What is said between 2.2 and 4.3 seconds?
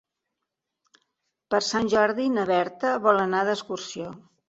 na Berta vol anar d'excursió.